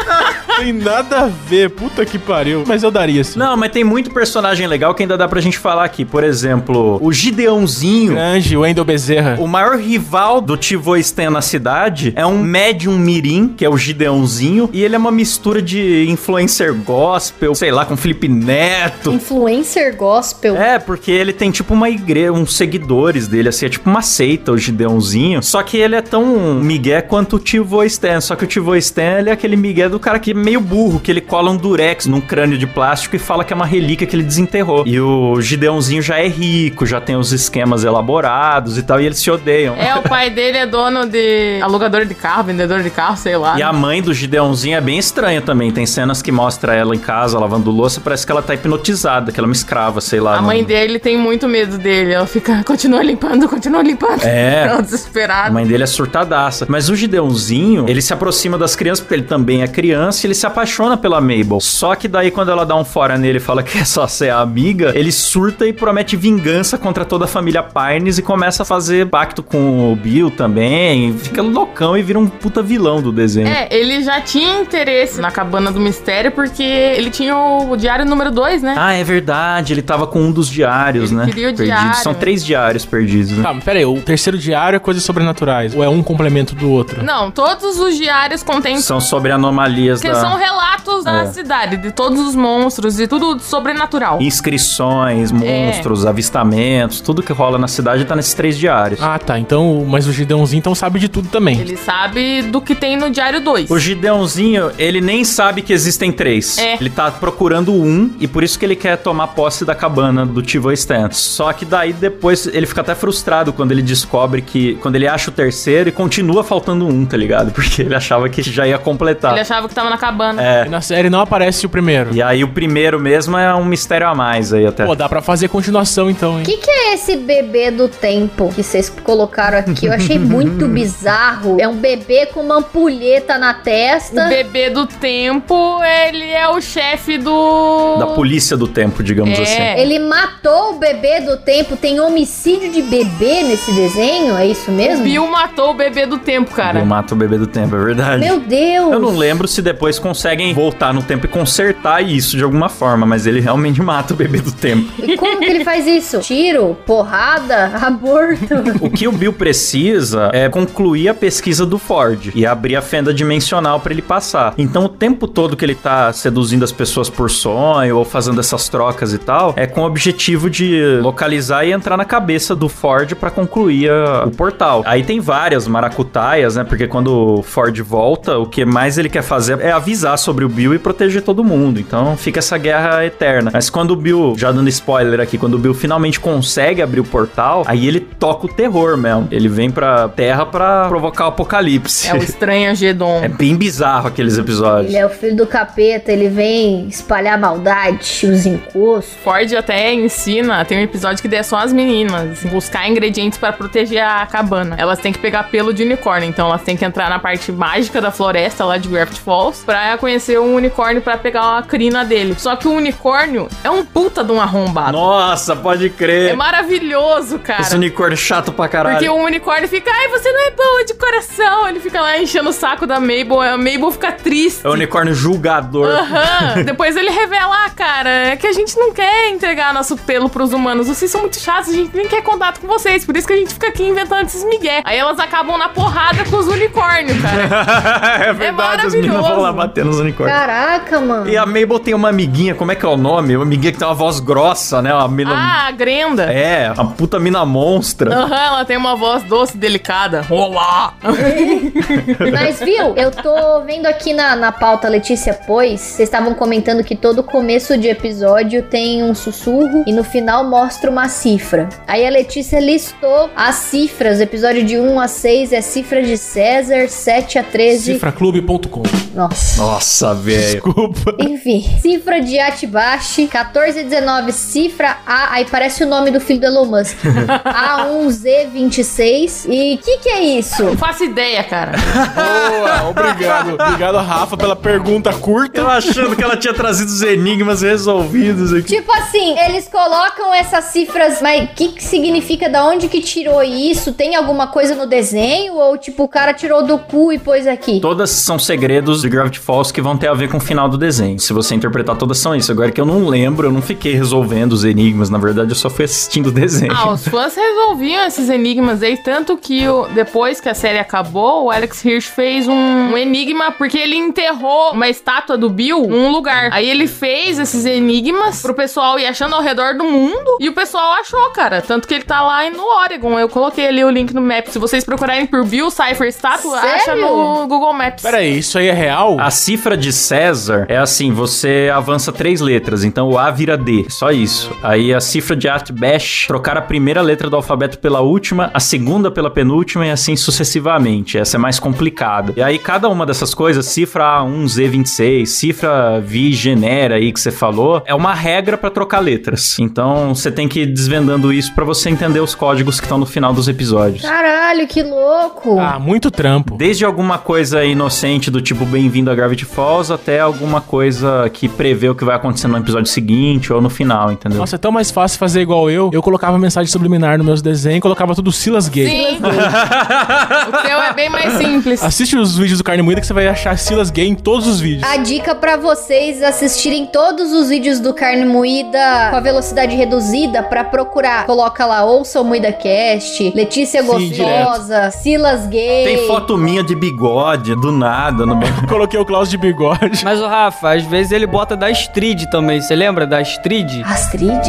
[0.48, 2.64] Não tem nada a ver, puta que pariu.
[2.66, 3.38] Mas eu daria sim.
[3.38, 6.04] Não, mas tem muito personagem legal que ainda dá pra gente falar aqui.
[6.04, 8.12] Por exemplo, o Gideãozinho.
[8.12, 9.02] Grande, Wendel Bezerra.
[9.02, 9.36] Bezerra.
[9.40, 13.76] O maior rival do Tivo Stan na cidade é um médium mirim, que é o
[13.76, 19.12] Gideãozinho, e ele é uma mistura de influencer gospel, sei lá, com Felipe Neto.
[19.12, 19.61] Influencer
[19.96, 20.56] gospel.
[20.56, 24.52] É, porque ele tem tipo uma igreja, uns seguidores dele, assim, é tipo uma seita,
[24.52, 25.42] o Gideãozinho.
[25.42, 28.20] Só que ele é tão migué quanto o Tivo Stan.
[28.20, 31.00] Só que o Tivo Stan, ele é aquele migué do cara que é meio burro,
[31.00, 34.06] que ele cola um durex num crânio de plástico e fala que é uma relíquia
[34.06, 34.84] que ele desenterrou.
[34.86, 39.18] E o Gideãozinho já é rico, já tem os esquemas elaborados e tal, e eles
[39.18, 39.74] se odeiam.
[39.76, 43.58] É, o pai dele é dono de alugador de carro, vendedor de carro, sei lá.
[43.58, 45.70] E a mãe do Gideãozinho é bem estranha também.
[45.70, 49.38] Tem cenas que mostra ela em casa lavando louça, parece que ela tá hipnotizada, que
[49.38, 50.34] ela uma escrava, sei lá.
[50.34, 52.12] A não- mãe dele tem muito medo dele.
[52.12, 54.22] Ela fica, continua limpando, continua limpando.
[54.24, 54.64] É.
[54.68, 55.50] Ela A desesperada.
[55.52, 56.66] mãe dele é surtadaça.
[56.68, 60.34] Mas o Gideãozinho, ele se aproxima das crianças porque ele também é criança e ele
[60.34, 61.60] se apaixona pela Mabel.
[61.60, 64.30] Só que daí, quando ela dá um fora nele e fala que é só ser
[64.30, 68.66] a amiga, ele surta e promete vingança contra toda a família Pines e começa a
[68.66, 71.12] fazer pacto com o Bill também.
[71.18, 73.48] Fica loucão e vira um puta vilão do desenho.
[73.48, 78.30] É, ele já tinha interesse na cabana do mistério porque ele tinha o diário número
[78.30, 78.74] 2, né?
[78.76, 79.41] Ah, é verdade.
[79.72, 81.26] Ele tava com um dos diários, Ele né?
[81.26, 81.80] queria o perdidos.
[81.82, 82.02] diário.
[82.02, 83.42] São três diários perdidos, né?
[83.42, 85.74] Tá, mas pera aí, o terceiro diário é coisas sobrenaturais.
[85.74, 87.02] Ou é um complemento do outro?
[87.02, 88.78] Não, todos os diários contêm.
[88.80, 90.14] São sobre anomalias Que da...
[90.14, 90.72] são relatos
[91.04, 91.26] da É.
[91.26, 94.20] cidade, de todos os monstros e tudo sobrenatural.
[94.20, 95.34] Inscrições, É.
[95.66, 99.00] monstros, avistamentos, tudo que rola na cidade tá nesses três diários.
[99.02, 99.38] Ah, tá.
[99.38, 101.58] Então, mas o Gideãozinho então sabe de tudo também.
[101.60, 103.70] Ele sabe do que tem no diário 2.
[103.70, 106.58] O Gideãozinho, ele nem sabe que existem três.
[106.58, 106.74] É.
[106.80, 110.42] Ele tá procurando um e por isso que ele quer tomar posse da cabana do
[110.42, 111.08] Tivo Stan.
[111.12, 114.74] Só que daí depois ele fica até frustrado quando ele descobre que.
[114.76, 117.50] Quando ele acha o terceiro e continua faltando um, tá ligado?
[117.52, 119.32] Porque ele achava que já ia completar.
[119.32, 120.42] Ele achava que tava na cabana.
[120.42, 120.66] É.
[120.66, 122.14] E na série não aparece o primeiro.
[122.14, 124.84] E aí o primeiro mesmo é um mistério a mais aí até.
[124.84, 126.42] Pô, dá pra fazer continuação então, hein?
[126.42, 129.86] O que, que é esse bebê do tempo que vocês colocaram aqui?
[129.86, 131.56] Eu achei muito bizarro.
[131.58, 134.26] É um bebê com uma ampulheta na O testa.
[134.28, 137.96] bebê do tempo, ele é o chefe do.
[137.98, 139.42] Da polícia do tempo, digamos É.
[139.42, 139.80] assim.
[139.80, 141.76] Ele matou o bebê do tempo.
[141.76, 144.36] Tem homicídio de bebê nesse desenho?
[144.36, 145.04] É isso mesmo?
[145.04, 146.80] Bill matou o bebê do tempo, cara.
[146.80, 148.20] Eu mato o bebê do tempo, é verdade.
[148.24, 148.92] Meu Deus!
[148.92, 153.06] Eu não lembro se depois conseguem voltar no tempo e consertar isso de alguma forma,
[153.06, 154.90] mas ele realmente mata o bebê do tempo.
[155.02, 156.18] E como que ele faz isso?
[156.20, 156.76] Tiro?
[156.86, 157.66] Porrada?
[157.82, 158.54] Aborto?
[158.80, 163.12] O que o Bill precisa é concluir a pesquisa do Ford e abrir a fenda
[163.12, 164.54] dimensional pra ele passar.
[164.58, 168.68] Então, o tempo todo que ele tá seduzindo as pessoas por sonho ou fazendo essas
[168.68, 173.14] trocas e tal, é com o objetivo de localizar e entrar na cabeça do Ford
[173.14, 174.82] pra concluir a- o portal.
[174.86, 176.64] Aí tem várias maracutaias, né?
[176.64, 180.48] Porque quando o Ford volta, o que mais ele quer fazer é avisar sobre o
[180.48, 181.80] Bill e proteger todo mundo.
[181.80, 183.50] Então, fica essa guerra eterna.
[183.52, 187.04] Mas quando o Bill, já dando spoiler aqui, quando o Bill finalmente consegue abrir o
[187.04, 189.28] portal, aí ele toca o terror mesmo.
[189.30, 192.08] Ele vem pra Terra pra provocar o apocalipse.
[192.08, 193.20] É o estranho Gedon.
[193.22, 194.88] É bem bizarro aqueles episódios.
[194.92, 199.14] Ele é o filho do capeta, ele vem espalhar maldade, os encostos.
[199.22, 203.52] Ford até ensina, tem um episódio que é só as meninas assim, buscar ingredientes pra
[203.52, 204.76] proteger a cabana.
[204.78, 208.00] Elas têm que pegar pelo de unicórnio, então elas têm que entrar na parte mágica
[208.00, 212.34] da floresta lá de Gravity Falls pra conhecer um unicórnio pra pegar a crina dele.
[212.38, 214.92] Só que o unicórnio é um puta de um arrombado.
[214.92, 216.36] Nossa, pode É crer.
[216.36, 217.62] maravilhoso, cara.
[217.62, 218.96] Esse unicórnio chato pra caralho.
[218.96, 221.68] Porque o unicórnio fica, ai, você não é boa de coração.
[221.68, 223.40] Ele fica lá enchendo o saco da Mabel.
[223.40, 224.64] A Mabel fica triste.
[224.64, 225.88] É o unicórnio julgador.
[225.88, 226.62] Aham.
[226.64, 230.52] Depois ele revela, ah, cara, é que a gente não quer entregar nosso pelo pros
[230.52, 230.88] humanos.
[230.88, 233.04] Vocês são muito chatos, a gente nem quer contato com vocês.
[233.04, 234.82] Por isso que a gente fica aqui inventando esses migué.
[234.84, 238.22] Aí elas acabam na porrada com os unicórnios, cara.
[238.28, 239.56] é verdade, os meninos vão lá maravilhoso.
[239.56, 240.38] bater nos unicórnios.
[240.42, 241.30] Caraca, mano.
[241.30, 243.36] E a Mabel tem uma amiguinha, como é que é o nome?
[243.36, 244.92] Uma amiguinha que tem uma voz grossa, né?
[244.92, 245.32] Uma mina...
[245.32, 246.24] Ah, a Grenda.
[246.24, 248.12] É, uma puta mina monstra.
[248.12, 250.26] Aham, ela tem uma voz doce, delicada.
[250.28, 250.94] Olá!
[252.32, 256.96] Mas viu, eu tô vendo aqui na, na pauta Letícia Pois, vocês estavam comentando que
[256.96, 261.68] todo começo de episódio tem um sussurro e no final mostra uma cifra.
[261.86, 266.88] Aí a Letícia listou as cifras, episódio de 1 a 6 é cifra de César,
[266.88, 267.92] 7 a 13.
[267.94, 268.82] Cifraclube.com.
[269.14, 269.60] Nossa.
[269.60, 270.62] Nossa, velho.
[270.62, 271.14] Desculpa.
[271.18, 276.40] Enfim, cifra de Atibashi, 14 a 19, cifra A, aí parece o nome do filho
[276.40, 276.96] do Elon Musk.
[277.44, 279.46] A1Z26.
[279.48, 280.64] E que que é isso?
[280.64, 281.72] Não faço ideia, cara.
[281.72, 283.54] Boa, obrigado.
[283.54, 285.60] Obrigado, Rafa, pela pergunta curta.
[285.60, 288.76] Eu achando que ela tinha trazido os enigmas resolvidos aqui.
[288.76, 292.48] Tipo assim, eles colocam essas cifras, mas o que, que significa?
[292.48, 293.92] Da onde que tirou isso?
[293.92, 295.54] Tem alguma coisa no desenho?
[295.54, 297.80] Ou tipo, o cara tirou do cu e pôs aqui?
[297.80, 300.78] Todas são segredos de Gravity Falls que vão ter a ver com o final do
[300.78, 301.18] desenho.
[301.18, 302.50] Se você interpretar todas são isso.
[302.52, 305.10] Agora que eu não lembro, eu não fiquei resolvendo os enigmas.
[305.10, 306.72] Na verdade, eu só fui assistindo o desenho.
[306.74, 311.44] Ah, os fãs resolviam esses enigmas aí, tanto que o- depois que a série acabou,
[311.44, 312.52] o Alex Hirsch fez um,
[312.92, 316.50] um enigma porque ele enterrou uma estátua do Bill num lugar.
[316.52, 320.52] Aí ele fez esses enigmas pro pessoal ir achando ao redor do mundo e o
[320.52, 321.60] pessoal achou, cara.
[321.60, 323.18] Tanto que ele tá lá no Oregon.
[323.18, 324.46] Eu coloquei ali o link no map.
[324.48, 328.02] Se vocês procurarem por Bill Cipher estátua, acha no Google Maps.
[328.02, 328.91] Pera aí, isso aí é real?
[329.18, 333.86] A cifra de César é assim, você avança três letras, então o A vira D,
[333.88, 334.50] só isso.
[334.62, 338.60] Aí a cifra de Art Bash, trocar a primeira letra do alfabeto pela última, a
[338.60, 341.16] segunda pela penúltima e assim sucessivamente.
[341.16, 342.34] Essa é mais complicada.
[342.36, 347.30] E aí cada uma dessas coisas, cifra A1, Z26, cifra Vi genera aí que você
[347.30, 349.58] falou, é uma regra pra trocar letras.
[349.58, 353.06] Então você tem que ir desvendando isso pra você entender os códigos que estão no
[353.06, 354.02] final dos episódios.
[354.02, 355.58] Caralho, que louco.
[355.58, 356.56] Ah, muito trampo.
[356.56, 361.88] Desde alguma coisa inocente do tipo bem-vindo a Gravity Falls até alguma coisa que prevê
[361.88, 364.38] o que vai acontecer no episódio seguinte ou no final, entendeu?
[364.38, 365.88] Nossa, é tão mais fácil fazer igual eu.
[365.92, 368.88] Eu colocava mensagem subliminar nos meus desenhos e colocava tudo Silas Gay.
[368.88, 369.18] Sim.
[369.22, 371.80] o teu é bem mais simples.
[371.80, 374.58] Assiste os vídeos do Carne Moída que você vai achar Silas Gay em todos os
[374.58, 374.82] vídeos.
[374.90, 380.42] A dica pra vocês assistirem todos os vídeos do Carne Moída com a velocidade reduzida
[380.42, 381.24] pra procurar.
[381.26, 385.84] Coloca lá, ouça o Moída Cast, Letícia Sim, Gostosa, Silas Gay.
[385.84, 388.52] Tem foto minha de bigode, do nada, no meio.
[388.72, 390.02] Coloquei o Klaus de bigode.
[390.02, 392.58] Mas o Rafa, às vezes ele bota da Astrid também.
[392.58, 393.82] Você lembra da Astrid?
[393.84, 394.48] Astrid?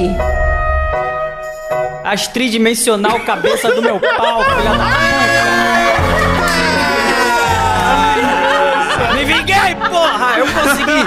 [2.06, 4.86] Astrid dimensional cabeça do meu pau, filha da
[8.96, 9.14] puta.
[9.14, 10.36] Me vinguei, porra!
[10.38, 11.04] Eu consegui!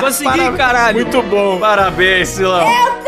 [0.00, 1.00] Consegui, caralho!
[1.00, 1.58] Muito bom.
[1.58, 2.70] Parabéns, Silão.
[2.70, 3.03] Eu!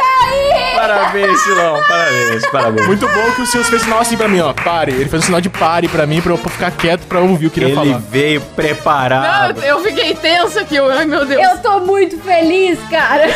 [0.87, 1.83] Parabéns, Silão.
[1.89, 2.87] Parabéns, parabéns.
[2.87, 4.53] Muito bom que o Silas fez sinal assim pra mim, ó.
[4.53, 4.93] Pare.
[4.93, 7.51] Ele fez um sinal de pare pra mim, pra eu ficar quieto pra ouvir o
[7.51, 8.03] que ele ia Ele falar.
[8.09, 9.61] veio preparado.
[9.61, 10.77] Não, eu fiquei tensa aqui.
[10.77, 11.43] eu- Ai, meu Deus.
[11.43, 13.25] Eu tô muito feliz, cara.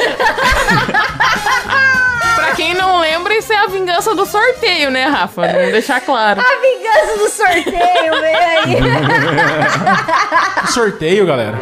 [2.36, 5.42] Pra quem não lembra, isso é a vingança do sorteio, né, Rafa?
[5.46, 6.40] Vamos deixar claro.
[6.40, 8.76] A vingança do sorteio, vem aí.
[10.72, 11.58] Sorteio, galera.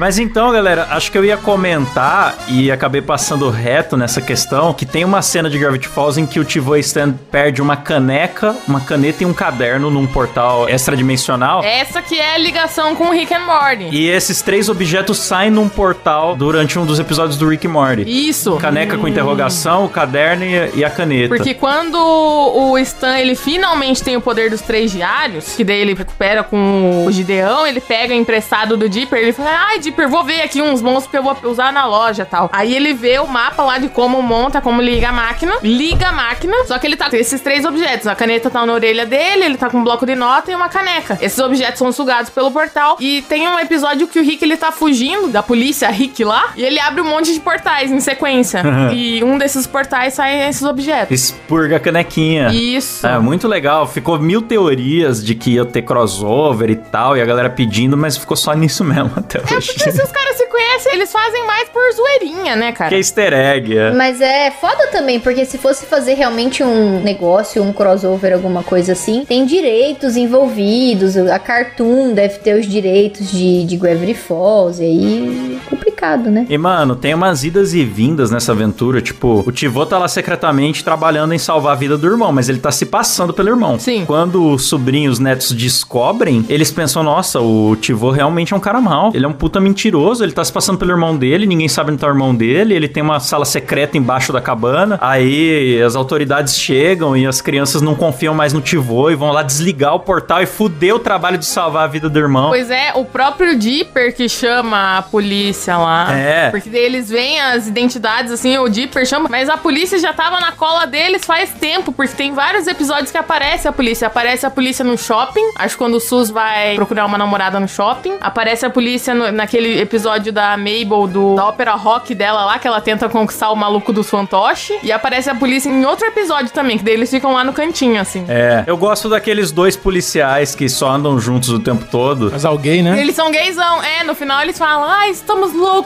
[0.00, 4.86] Mas então, galera, acho que eu ia comentar e acabei passando reto nessa questão que
[4.86, 8.80] tem uma cena de Gravity Falls em que o Tivo Stan perde uma caneca, uma
[8.80, 11.62] caneta e um caderno num portal extradimensional.
[11.62, 13.94] Essa que é a ligação com o Rick and Morty.
[13.94, 18.04] E esses três objetos saem num portal durante um dos episódios do Rick e Morty.
[18.06, 18.56] Isso.
[18.56, 21.36] Caneca com interrogação, o caderno e, e a caneta.
[21.36, 25.92] Porque quando o Stan, ele finalmente tem o poder dos três diários, que daí ele
[25.92, 30.42] recupera com o Gideão, ele pega emprestado do Dipper, ele fala, ai, Dipper, vou ver
[30.42, 32.48] aqui uns monstros que eu vou usar na loja tal.
[32.52, 36.12] Aí ele vê o mapa lá de como monta, como liga a máquina, liga a
[36.12, 38.06] máquina, só que ele tá com esses três objetos.
[38.06, 40.68] A caneta tá na orelha dele, ele tá com um bloco de nota e uma
[40.68, 41.18] caneca.
[41.20, 44.70] Esses objetos são sugados pelo portal e tem um episódio que o Rick, ele tá
[44.70, 48.62] fugindo da polícia Rick lá, e ele abre um monte de portais em sequência.
[48.94, 51.10] e um desses portais sai esses objetos.
[51.10, 52.48] Expurga a canequinha.
[52.52, 53.06] Isso.
[53.06, 53.86] É, muito legal.
[53.86, 58.16] Ficou mil teorias de que ia ter crossover e tal, e a galera pedindo, mas
[58.16, 59.69] ficou só nisso mesmo até hoje.
[59.74, 62.88] Porque se os caras se conhecem, eles fazem mais por zoeirinha, né, cara?
[62.88, 63.90] Que é easter egg, é.
[63.92, 68.92] Mas é foda também, porque se fosse fazer realmente um negócio, um crossover, alguma coisa
[68.92, 71.16] assim, tem direitos envolvidos.
[71.16, 75.60] A Cartoon deve ter os direitos de, de Gravity Falls, e aí
[76.00, 76.46] complicado, né?
[76.48, 79.02] E, mano, tem umas idas e vindas nessa aventura.
[79.02, 82.58] Tipo, o Tivô tá lá secretamente trabalhando em salvar a vida do irmão, mas ele
[82.58, 83.78] tá se passando pelo irmão.
[83.78, 84.04] Sim.
[84.06, 89.10] Quando os sobrinhos netos descobrem, eles pensam: nossa, o Tivô realmente é um cara mau.
[89.14, 92.00] Ele é um puta mentiroso, ele tá se passando pelo irmão dele, ninguém sabe onde
[92.00, 94.98] tá o irmão dele, ele tem uma sala secreta embaixo da cabana.
[95.00, 99.42] Aí as autoridades chegam e as crianças não confiam mais no Tivô e vão lá
[99.42, 102.48] desligar o portal e fuder o trabalho de salvar a vida do irmão.
[102.48, 105.89] Pois é, o próprio Dipper que chama a polícia lá.
[106.12, 106.50] É.
[106.50, 110.40] Porque daí eles veem as identidades, assim, o Dipper chama, mas a polícia já tava
[110.40, 114.06] na cola deles faz tempo, porque tem vários episódios que aparece a polícia.
[114.06, 117.68] Aparece a polícia no shopping, acho que quando o Sus vai procurar uma namorada no
[117.68, 118.16] shopping.
[118.20, 122.66] Aparece a polícia no- naquele episódio da Mabel, do, da ópera rock dela lá, que
[122.66, 124.76] ela tenta conquistar o maluco dos fantoches.
[124.82, 128.00] E aparece a polícia em outro episódio também, que daí eles ficam lá no cantinho,
[128.00, 128.24] assim.
[128.28, 132.30] É, eu gosto daqueles dois policiais que só andam juntos o tempo todo.
[132.32, 133.00] Mas alguém, né?
[133.00, 133.82] Eles são gaysão.
[133.82, 135.79] É, no final eles falam, ah, estamos loucos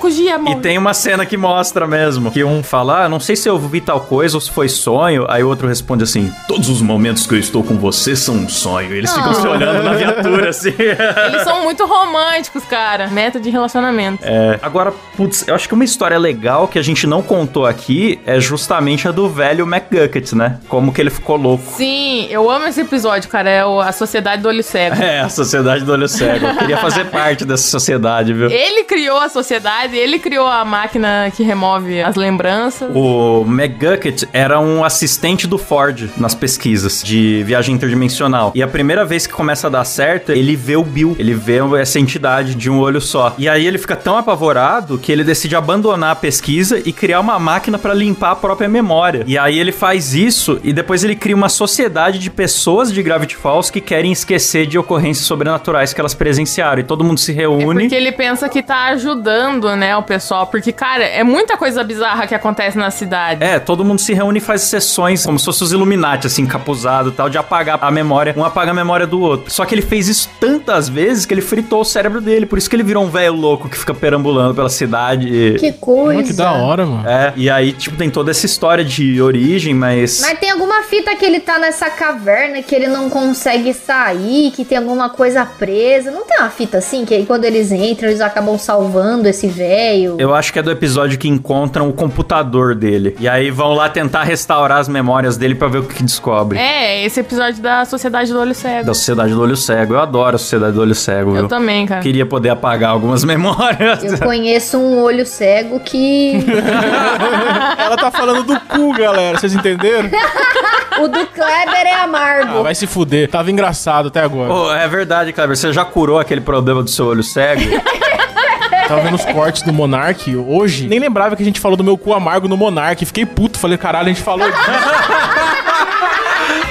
[0.50, 3.58] E tem uma cena que mostra mesmo, que um fala, ah, não sei se eu
[3.58, 7.26] vi tal coisa ou se foi sonho, aí o outro responde assim, todos os momentos
[7.26, 8.94] que eu estou com você são um sonho.
[8.94, 10.74] E eles ficam se olhando na viatura, assim.
[10.78, 13.08] Eles são muito românticos, cara.
[13.08, 14.22] Meta de relacionamento.
[14.22, 18.13] É, agora, putz, eu acho que uma história legal que a gente não contou aqui
[18.26, 20.58] é justamente a do velho McGucket, né?
[20.68, 21.64] Como que ele ficou louco.
[21.76, 23.48] Sim, eu amo esse episódio, cara.
[23.50, 24.94] É o- a Sociedade do Olho Cego.
[25.04, 26.46] É, a sociedade do olho cego.
[26.46, 28.48] Eu queria fazer parte dessa sociedade, viu?
[28.50, 32.90] Ele criou a sociedade, ele criou a máquina que remove as lembranças.
[32.94, 38.52] O McGucket era um assistente do Ford nas pesquisas de viagem interdimensional.
[38.54, 41.58] E a primeira vez que começa a dar certo, ele vê o Bill, ele vê
[41.80, 43.34] essa entidade de um olho só.
[43.38, 47.38] E aí ele fica tão apavorado que ele decide abandonar a pesquisa e criar uma
[47.38, 49.24] máquina pra limpar a própria memória.
[49.26, 53.36] E aí ele faz isso e depois ele cria uma sociedade de pessoas de Gravity
[53.36, 56.80] Falls que querem esquecer de ocorrências sobrenaturais que elas presenciaram.
[56.80, 57.80] E todo mundo se É reúne.
[57.82, 60.46] porque ele pensa que tá ajudando, né, o pessoal.
[60.46, 63.42] Porque, cara, é muita coisa bizarra que acontece na cidade.
[63.42, 67.08] É, todo mundo se reúne e faz sessões como se fosse os Illuminati, assim, capuzado
[67.10, 68.34] e tal, de apagar a memória.
[68.36, 69.52] Um apaga a memória do outro.
[69.52, 72.46] Só que ele fez isso tantas vezes que ele fritou o cérebro dele.
[72.46, 75.28] Por isso que ele virou um velho louco que fica perambulando pela cidade.
[75.28, 76.18] e- Que coisa.
[76.18, 77.08] Olha que da hora, mano.
[77.08, 80.20] É, e aí, tipo, tem toda essa história de origem, mas.
[80.20, 84.62] Mas tem alguma fita que ele tá nessa caverna que ele não consegue sair, que
[84.62, 86.10] tem alguma coisa presa.
[86.10, 90.16] Não tem uma fita assim que aí quando eles entram eles acabam salvando esse velho?
[90.18, 93.16] Eu acho que é do episódio que encontram o computador dele.
[93.18, 96.58] E aí vão lá tentar restaurar as memórias dele pra ver o que, que descobre.
[96.58, 98.84] É, esse episódio da Sociedade do Olho Cego.
[98.84, 99.94] Da Sociedade do Olho Cego.
[99.94, 101.42] Eu adoro a Sociedade do Olho Cego, viu?
[101.42, 102.02] Eu também, cara.
[102.02, 104.04] Queria poder apagar algumas memórias.
[104.04, 106.34] Eu conheço um olho cego que.
[107.94, 109.38] Ela tá falando do cu, galera.
[109.38, 110.10] Vocês entenderam?
[111.00, 112.62] o do Kleber é Ah, amargo.
[112.62, 113.28] vai se fuder.
[113.30, 114.48] Tava engraçado até agora.
[114.52, 115.56] Pô, é verdade, Kleber.
[115.56, 117.62] Você já curou aquele problema do seu olho cego?
[118.88, 120.86] Tava vendo os cortes do Monark hoje.
[120.88, 123.04] Nem lembrava que a gente falou do meu cu amargo no Monark.
[123.06, 123.58] Fiquei puto.
[123.58, 124.60] Falei, caralho, a gente falou disso.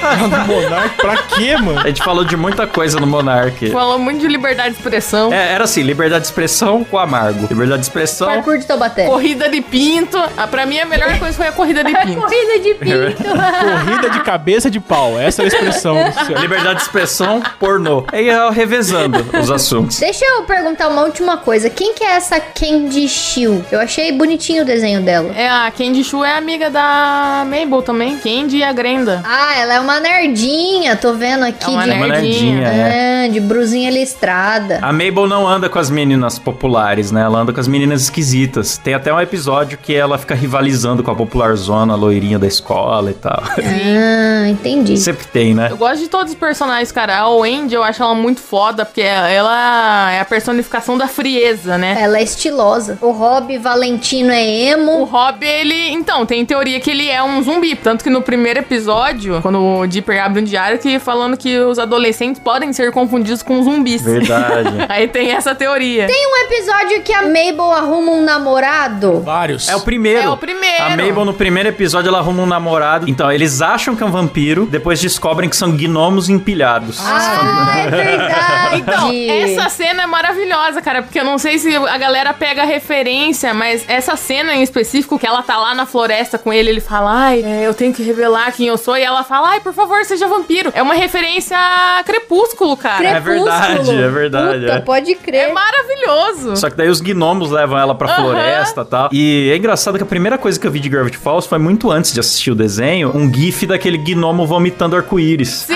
[0.04, 1.80] no Monark, pra quê, mano?
[1.80, 3.70] A gente falou de muita coisa no Monark.
[3.72, 5.32] Falou muito de liberdade de expressão.
[5.34, 7.48] É, era assim, liberdade de expressão com amargo.
[7.50, 8.28] Liberdade de expressão.
[8.28, 9.06] Parkour de Taubaté.
[9.06, 10.18] Corrida de pinto.
[10.38, 12.22] Ah, pra mim, a melhor coisa foi a corrida de pinto.
[12.22, 13.24] Corrida de pinto.
[13.84, 15.20] Corrida de cabeça de pau.
[15.20, 15.96] Essa é a expressão.
[15.96, 18.06] do Liberdade de expressão, pornô.
[18.12, 20.00] Aí eu revezando os assuntos.
[20.00, 21.70] Deixa eu perguntar uma última coisa.
[21.70, 23.66] Quem que é essa Candy Shield?
[23.72, 25.32] Eu achei bonitinho o desenho dela.
[25.36, 28.18] É, a Candy Shu é amiga da Mabel também.
[28.18, 29.22] Candy e a Grenda.
[29.26, 30.96] Ah, ela é uma nerdinha.
[30.96, 31.92] Tô vendo aqui É uma de...
[31.92, 32.60] Uma nerdinha.
[32.62, 33.26] nerdinha, é.
[33.26, 34.80] É, de brusinha listrada.
[34.82, 37.22] A Mabel não anda com as meninas populares, né?
[37.22, 38.78] Ela anda com as meninas esquisitas.
[38.78, 42.48] Tem até um episódio que ela fica rivalizando com a popular zona, a loirinha da
[42.48, 43.42] escola e tal.
[43.44, 44.98] Ah, entendi.
[44.98, 45.68] Sempre tem, né?
[45.72, 47.18] Eu gosto de todos os personagens, cara.
[47.20, 51.98] A Wendy, eu acho ela muito foda, porque ela é a personificação da frieza, né?
[52.00, 52.98] Ela é estilosa.
[53.02, 55.04] O Rob Valentino é O emo.
[55.06, 55.92] Rob, ele.
[55.92, 57.76] Então, tem teoria que ele é um zumbi.
[57.76, 61.78] Tanto que no primeiro episódio, quando o Dipper abre um diário, que falando que os
[61.78, 64.02] adolescentes podem ser confundidos com zumbis.
[64.02, 64.86] Verdade.
[64.90, 66.08] Aí tem essa teoria.
[66.08, 69.22] Tem um episódio que a Mabel arruma um namorado.
[69.22, 69.68] Vários.
[69.68, 70.22] É o primeiro.
[70.22, 70.84] É o primeiro.
[70.84, 73.10] A Mabel, no primeiro episódio, ela arruma um namorado.
[73.10, 77.00] Então, eles acham que é um vampiro, depois descobrem que são gnomos empilhados.
[77.02, 78.78] Ah, é verdade.
[78.78, 82.66] Então, essa cena é maravilhosa, cara, porque eu não sei se a galera pega a
[82.66, 86.82] referência, mas essa cena em específico, que ela tá lá na floresta com ele, ele
[86.82, 89.73] fala, ai, é, eu tenho que revelar quem eu sou, e ela fala, ai, por
[89.74, 90.72] favor, seja vampiro.
[90.74, 93.06] É uma referência a Crepúsculo, cara.
[93.06, 94.80] É verdade, é verdade, Puta, é.
[94.80, 95.50] pode crer.
[95.50, 96.56] É maravilhoso.
[96.58, 98.24] Só que daí os gnomos levam ela pra Aham.
[98.24, 99.10] floresta e tal.
[99.12, 101.92] E é engraçado que a primeira coisa que eu vi de Gravity Falls foi muito
[101.92, 105.50] antes de assistir o desenho, um gif daquele gnomo vomitando arco-íris.
[105.50, 105.74] Sim.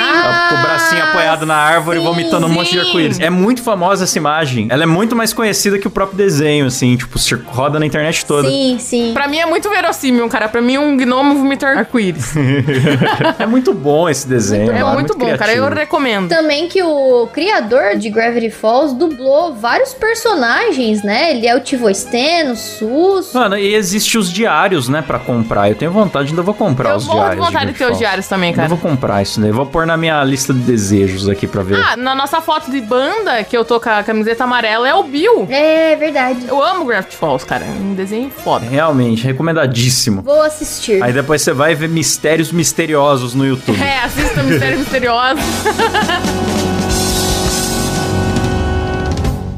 [0.50, 3.20] Com o bracinho apoiado na árvore, sim, vomitando um monte de arco-íris.
[3.20, 4.68] É muito famosa essa imagem.
[4.70, 8.50] Ela é muito mais conhecida que o próprio desenho, assim, tipo, roda na internet toda.
[8.50, 9.12] Sim, sim.
[9.14, 10.48] Pra mim é muito verossímil, cara.
[10.48, 12.34] Pra mim, um gnomo vomitar arco-íris.
[13.40, 14.72] É muito bom esse desenho.
[14.72, 15.52] é mano, muito bom, cara.
[15.54, 15.76] Eu criativo.
[15.76, 16.30] recomendo.
[16.30, 21.32] Também que o criador de Gravity Falls dublou vários personagens, né?
[21.32, 23.34] Ele é o Tivo Steno, Sus.
[23.34, 25.70] Mano, e existe os diários, né, pra comprar.
[25.70, 27.46] Eu tenho vontade, ainda vou comprar Eu os morro de diários.
[27.46, 28.68] vontade de ter os diários também, Eu cara.
[28.68, 29.52] vou comprar isso daí.
[29.52, 31.76] Vou pôr na minha lista de desejos aqui pra ver.
[31.76, 35.02] Ah, na nossa foto de banda, que eu tô com a camiseta amarela, é o
[35.02, 35.48] Bill.
[35.50, 36.46] É verdade.
[36.48, 37.66] Eu amo Gravity Falls, cara.
[37.66, 38.64] É um desenho foda.
[38.66, 40.22] Realmente, recomendadíssimo.
[40.22, 41.02] Vou assistir.
[41.02, 43.82] Aí depois você vai ver mistérios misteriosos no YouTube.
[43.82, 45.42] É, assista Mistério Misterioso.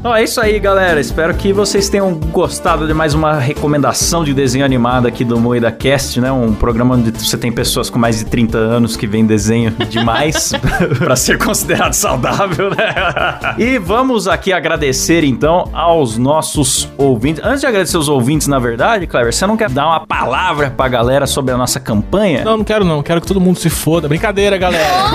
[0.00, 0.98] Então é isso aí, galera.
[0.98, 5.70] Espero que vocês tenham gostado de mais uma recomendação de desenho animado aqui do Moeda
[5.70, 6.32] Cast, né?
[6.32, 10.52] Um programa onde você tem pessoas com mais de 30 anos que veem desenho demais
[11.04, 12.94] pra ser considerado saudável, né?
[13.58, 17.44] E vamos aqui agradecer então aos nossos ouvintes.
[17.44, 20.88] Antes de agradecer os ouvintes, na verdade, Cleber, você não quer dar uma palavra pra
[20.88, 22.42] galera sobre a nossa campanha?
[22.42, 23.02] Não, não quero não.
[23.02, 24.08] Quero que todo mundo se foda.
[24.08, 25.10] Brincadeira, galera.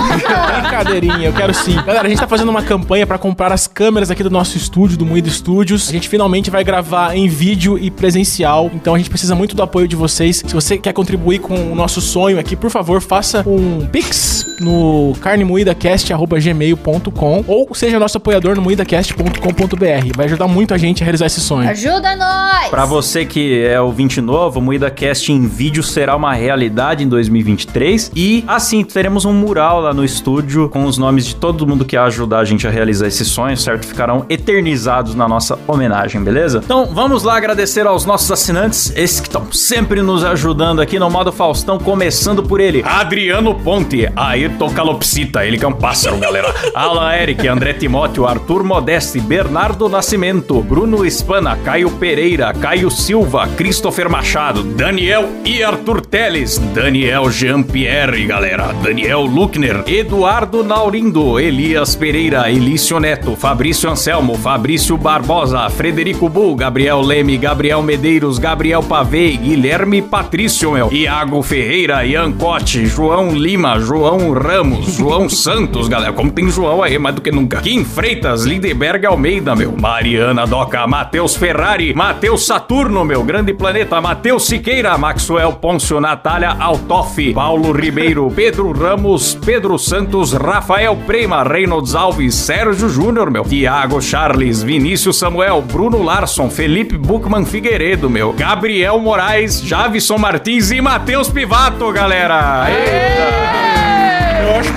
[0.61, 1.73] Brincadeirinha, eu quero sim.
[1.73, 4.74] Galera, a gente tá fazendo uma campanha pra comprar as câmeras aqui do nosso estúdio
[4.75, 5.87] estúdio, do Moída Studios.
[5.87, 9.63] A gente finalmente vai gravar em vídeo e presencial, então a gente precisa muito do
[9.63, 10.43] apoio de vocês.
[10.45, 15.13] Se você quer contribuir com o nosso sonho aqui, por favor, faça um pix no
[15.21, 20.11] carnemoidacast.gmail.com ou seja nosso apoiador no moidacast.com.br.
[20.15, 21.69] Vai ajudar muito a gente a realizar esse sonho.
[21.69, 22.67] Ajuda nós!
[22.69, 27.07] Pra você que é ouvinte novo, o Moída Cast em vídeo será uma realidade em
[27.07, 28.11] 2023.
[28.15, 31.95] E assim, teremos um mural lá no estúdio com os nomes de todo mundo que
[31.95, 33.87] ajudar a gente a realizar esse sonho, certo?
[33.87, 34.25] Ficarão
[34.65, 36.61] eternizados na nossa homenagem, beleza?
[36.63, 41.09] Então vamos lá agradecer aos nossos assinantes, esses que estão sempre nos ajudando aqui no
[41.09, 46.53] modo Faustão, começando por ele, Adriano Ponte, Ayrton Calopsita, ele que é um pássaro, galera.
[46.73, 54.09] Alan Eric, André Timóteo, Arthur Modeste, Bernardo Nascimento, Bruno Espana, Caio Pereira, Caio Silva, Christopher
[54.09, 62.99] Machado, Daniel e Arthur Teles, Daniel Jean-Pierre, galera, Daniel Luckner, Eduardo Naurindo, Elias Pereira, Elício
[62.99, 64.54] Neto, Fabrício Anselmo, Fabrício
[64.97, 72.31] Barbosa, Frederico Bull, Gabriel Leme, Gabriel Medeiros, Gabriel Pavei, Guilherme Patrício, meu, Iago Ferreira, Ian
[72.31, 77.31] Cote, João Lima, João Ramos, João Santos, galera, como tem João aí, mais do que
[77.31, 77.61] nunca.
[77.61, 84.45] Kim Freitas, Lindeberg Almeida, meu, Mariana Doca, Matheus Ferrari, Matheus Saturno, meu, Grande Planeta, Matheus
[84.47, 92.35] Siqueira, Maxwell Pôncio, Natália Altoff, Paulo Ribeiro, Pedro Ramos, Pedro Santos, Rafael Prema, Reynolds Alves,
[92.35, 99.61] Sérgio Júnior, meu, Tiago Charles, Vinícius Samuel, Bruno Larson, Felipe Buchmann Figueiredo, meu, Gabriel Moraes,
[99.61, 102.67] Javison Martins e Matheus Pivato, galera.
[102.69, 103.64] Eita!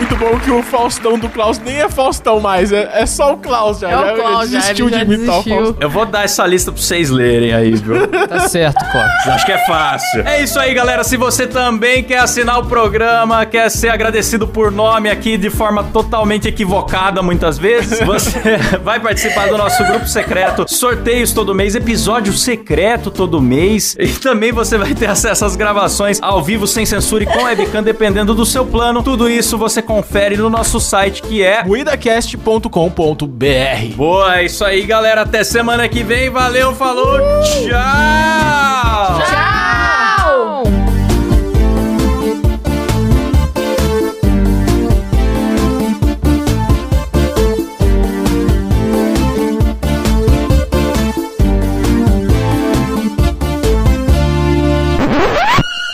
[0.09, 3.37] Muito bom que o Faustão do Klaus nem é Faustão mais, é, é só o
[3.37, 3.91] Klaus já.
[3.91, 4.17] É o?
[4.17, 5.65] Klaus, já, desistiu ele já de imitar o desistiu.
[5.65, 5.83] Faustão.
[5.83, 8.07] Eu vou dar essa lista pra vocês lerem aí, viu?
[8.09, 9.33] Tá certo, Cláudio.
[9.33, 10.27] Acho que é fácil.
[10.27, 11.05] É isso aí, galera.
[11.05, 15.85] Se você também quer assinar o programa, quer ser agradecido por nome aqui de forma
[15.85, 22.33] totalmente equivocada muitas vezes, você vai participar do nosso grupo secreto, sorteios todo mês, episódio
[22.33, 23.95] secreto todo mês.
[23.99, 27.83] E também você vai ter acesso às gravações ao vivo, sem censura e com webcam,
[27.83, 29.03] dependendo do seu plano.
[29.03, 35.23] Tudo isso você confere no nosso site que é Moidacast.com.br Boa, é isso aí, galera.
[35.23, 36.31] Até semana que vem.
[36.31, 38.58] Valeu, falou, tchau!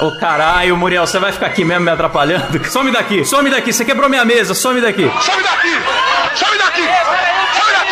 [0.05, 2.63] Ô caralho, Muriel, você vai ficar aqui mesmo me atrapalhando?
[2.71, 5.11] Some daqui, some daqui, você quebrou minha mesa, some daqui.
[5.23, 5.71] Some daqui!
[6.35, 6.83] Some daqui!
[6.83, 7.84] Some daqui!